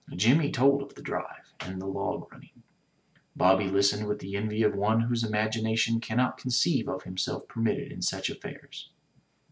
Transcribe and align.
Jimmy 0.15 0.51
told 0.51 0.81
of 0.81 0.95
the 0.95 1.03
drive, 1.03 1.53
and 1.59 1.79
the 1.79 1.85
log 1.85 2.25
running. 2.31 2.63
Bobby 3.35 3.65
listened 3.67 4.07
with 4.07 4.17
the 4.17 4.35
envy 4.35 4.63
of 4.63 4.73
one 4.73 5.01
whose 5.01 5.23
imagination 5.23 5.99
cannot 5.99 6.39
conceive 6.39 6.89
of 6.89 7.03
himself 7.03 7.47
permitted 7.47 7.91
in 7.91 8.01
such 8.01 8.27
affairs. 8.27 8.89